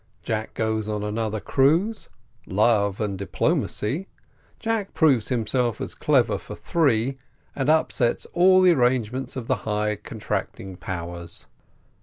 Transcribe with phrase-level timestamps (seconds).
[0.23, 2.09] JACK GOES ON ANOTHER CRUISE
[2.47, 4.07] LOVE AND DIPLOMACY
[4.59, 7.19] JACK PROVES HIMSELF TOO CLEVER FOR THREE,
[7.55, 11.45] AND UPSETS ALL THE ARRANGEMENTS OF THE HIGH CONTRACTING POWERS.